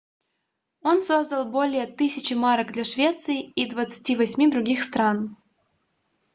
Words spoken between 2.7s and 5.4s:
для швеции и 28 других стран